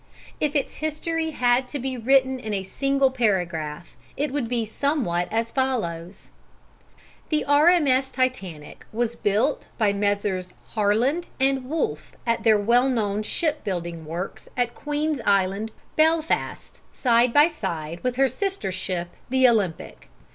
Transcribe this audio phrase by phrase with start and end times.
[0.39, 5.27] If its history had to be written in a single paragraph it would be somewhat
[5.31, 6.31] as follows:
[7.29, 8.09] "The R.M.S.
[8.09, 10.53] Titanic was built by Messrs.
[10.69, 17.31] Harland & Wolff at their well known ship building works at Queen's Island, Belfast, side
[17.31, 20.09] by side with her sister ship the Olympic.